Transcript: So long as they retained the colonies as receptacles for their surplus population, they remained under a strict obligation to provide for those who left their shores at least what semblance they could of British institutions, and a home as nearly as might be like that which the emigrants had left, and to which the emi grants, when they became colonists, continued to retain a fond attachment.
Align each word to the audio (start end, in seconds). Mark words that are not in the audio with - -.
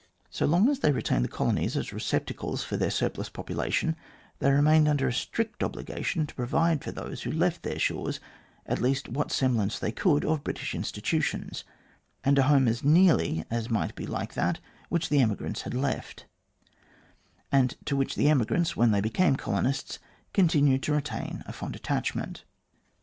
So 0.31 0.47
long 0.47 0.67
as 0.67 0.79
they 0.79 0.91
retained 0.91 1.23
the 1.23 1.27
colonies 1.29 1.77
as 1.77 1.93
receptacles 1.93 2.63
for 2.63 2.75
their 2.75 2.89
surplus 2.89 3.29
population, 3.29 3.95
they 4.39 4.49
remained 4.49 4.87
under 4.87 5.07
a 5.07 5.13
strict 5.13 5.63
obligation 5.63 6.25
to 6.25 6.33
provide 6.33 6.83
for 6.83 6.91
those 6.91 7.21
who 7.21 7.31
left 7.31 7.61
their 7.61 7.77
shores 7.77 8.19
at 8.65 8.81
least 8.81 9.09
what 9.09 9.31
semblance 9.31 9.77
they 9.77 9.91
could 9.91 10.25
of 10.25 10.43
British 10.43 10.73
institutions, 10.73 11.63
and 12.23 12.39
a 12.39 12.49
home 12.49 12.67
as 12.67 12.83
nearly 12.83 13.45
as 13.51 13.69
might 13.69 13.93
be 13.93 14.07
like 14.07 14.33
that 14.33 14.59
which 14.89 15.09
the 15.09 15.19
emigrants 15.21 15.61
had 15.61 15.75
left, 15.75 16.25
and 17.51 17.75
to 17.85 17.95
which 17.95 18.15
the 18.15 18.25
emi 18.25 18.47
grants, 18.47 18.75
when 18.75 18.89
they 18.89 19.01
became 19.01 19.35
colonists, 19.35 19.99
continued 20.33 20.81
to 20.81 20.93
retain 20.93 21.43
a 21.45 21.53
fond 21.53 21.75
attachment. 21.75 22.43